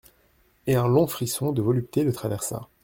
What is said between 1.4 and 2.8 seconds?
de volupté le traversa.